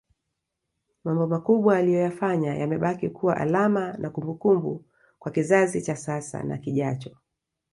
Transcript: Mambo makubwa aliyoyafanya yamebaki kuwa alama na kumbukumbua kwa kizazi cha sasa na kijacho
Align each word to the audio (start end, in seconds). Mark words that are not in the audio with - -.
Mambo 1.03 1.27
makubwa 1.27 1.77
aliyoyafanya 1.77 2.55
yamebaki 2.55 3.09
kuwa 3.09 3.37
alama 3.37 3.93
na 3.97 4.09
kumbukumbua 4.09 4.79
kwa 5.19 5.31
kizazi 5.31 5.81
cha 5.81 5.95
sasa 5.95 6.43
na 6.43 6.57
kijacho 6.57 7.17